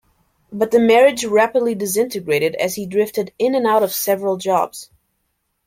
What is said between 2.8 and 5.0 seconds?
drifted in and out of several jobs.